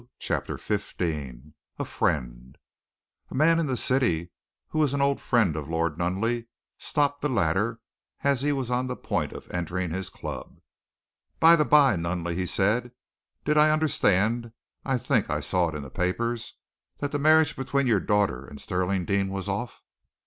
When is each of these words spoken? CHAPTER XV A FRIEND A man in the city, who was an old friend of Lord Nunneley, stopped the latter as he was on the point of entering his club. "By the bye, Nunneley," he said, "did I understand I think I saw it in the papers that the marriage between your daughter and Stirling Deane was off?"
CHAPTER 0.17 0.57
XV 0.57 1.43
A 1.77 1.85
FRIEND 1.85 2.57
A 3.29 3.35
man 3.35 3.59
in 3.59 3.67
the 3.67 3.77
city, 3.77 4.31
who 4.69 4.79
was 4.79 4.95
an 4.95 5.01
old 5.01 5.21
friend 5.21 5.55
of 5.55 5.69
Lord 5.69 5.99
Nunneley, 5.99 6.47
stopped 6.79 7.21
the 7.21 7.29
latter 7.29 7.79
as 8.23 8.41
he 8.41 8.51
was 8.51 8.71
on 8.71 8.87
the 8.87 8.95
point 8.95 9.31
of 9.31 9.45
entering 9.51 9.91
his 9.91 10.09
club. 10.09 10.57
"By 11.39 11.55
the 11.55 11.65
bye, 11.65 11.97
Nunneley," 11.97 12.33
he 12.35 12.47
said, 12.47 12.93
"did 13.45 13.59
I 13.59 13.69
understand 13.69 14.53
I 14.83 14.97
think 14.97 15.29
I 15.29 15.39
saw 15.39 15.69
it 15.69 15.75
in 15.75 15.83
the 15.83 15.91
papers 15.91 16.55
that 16.97 17.11
the 17.11 17.19
marriage 17.19 17.55
between 17.55 17.85
your 17.85 17.99
daughter 17.99 18.43
and 18.47 18.59
Stirling 18.59 19.05
Deane 19.05 19.29
was 19.29 19.47
off?" 19.47 19.83